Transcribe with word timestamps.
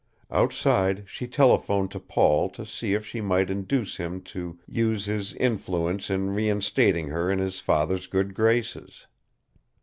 Outside, 0.31 1.03
she 1.05 1.27
telephoned 1.27 1.91
to 1.91 1.99
Paul 1.99 2.49
to 2.57 2.65
see 2.65 2.95
if 2.95 3.05
she 3.05 3.21
might 3.21 3.51
induce 3.51 3.97
him 3.97 4.19
to 4.23 4.57
use 4.67 5.05
his 5.05 5.35
influence 5.35 6.09
in 6.09 6.31
reinstating 6.31 7.09
her 7.09 7.31
in 7.31 7.37
his 7.37 7.59
father's 7.59 8.07
good 8.07 8.33
graces. 8.33 9.05